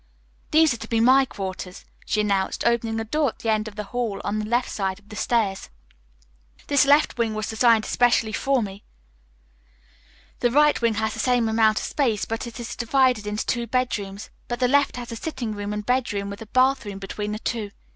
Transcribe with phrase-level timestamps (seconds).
[0.49, 3.75] "These are to be my quarters," she announced, opening a door at the end of
[3.75, 5.69] the hall on the left side of the stairs.
[6.65, 8.83] "This left wing was designed especially for me.
[10.39, 13.67] The right wing has the same amount of space, but it is divided into two
[13.67, 14.31] bedrooms.
[14.47, 17.69] But the left has a sitting room and bedroom, with a bathroom between the two.